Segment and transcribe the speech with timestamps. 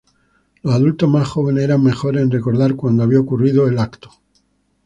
[0.63, 4.09] Los adultos más jóvenes eran mejores en recordar cuándo había ocurrido el evento.